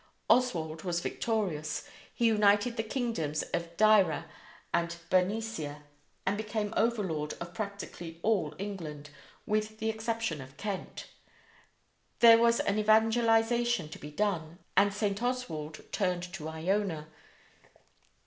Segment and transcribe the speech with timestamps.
[0.31, 4.25] Oswald was victorious; he united the kingdoms of Deira
[4.73, 5.83] and Bernicia,
[6.25, 9.11] and became overlord of practically all England,
[9.45, 11.05] with the exception of Kent.
[12.17, 15.21] There was evangelization to be done, and St.
[15.21, 17.07] Oswald turned to Iona.